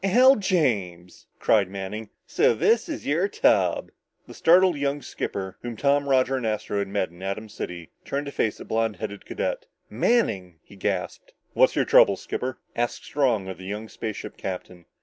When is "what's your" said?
11.53-11.85